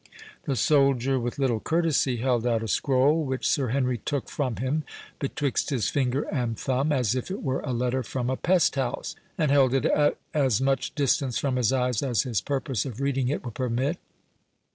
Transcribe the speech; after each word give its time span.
The 0.45 0.55
soldier 0.55 1.19
with 1.19 1.37
little 1.37 1.59
courtesy 1.59 2.17
held 2.17 2.47
out 2.47 2.63
a 2.63 2.67
scroll, 2.67 3.23
which 3.23 3.47
Sir 3.47 3.67
Henry 3.67 3.99
took 3.99 4.29
from 4.29 4.55
him 4.55 4.83
betwixt 5.19 5.69
his 5.69 5.89
finger 5.89 6.23
and 6.33 6.57
thumb, 6.57 6.91
as 6.91 7.13
if 7.13 7.29
it 7.29 7.43
were 7.43 7.59
a 7.59 7.71
letter 7.71 8.01
from 8.01 8.27
a 8.27 8.35
pest 8.35 8.73
house; 8.77 9.15
and 9.37 9.51
held 9.51 9.75
it 9.75 9.85
at 9.85 10.17
as 10.33 10.59
much 10.59 10.95
distance 10.95 11.37
from 11.37 11.55
his 11.55 11.71
eyes, 11.71 12.01
as 12.01 12.23
his 12.23 12.41
purpose 12.41 12.83
of 12.83 12.99
reading 12.99 13.27
it 13.29 13.45
would 13.45 13.53
permit. 13.53 13.99